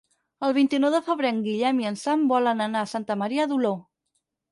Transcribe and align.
El 0.45 0.53
vint-i-nou 0.57 0.91
de 0.95 1.01
febrer 1.09 1.29
en 1.33 1.41
Guillem 1.47 1.81
i 1.83 1.89
en 1.89 1.97
Sam 2.05 2.23
volen 2.31 2.65
anar 2.67 2.81
a 2.87 2.91
Santa 2.93 3.19
Maria 3.25 3.47
d'Oló. 3.53 3.75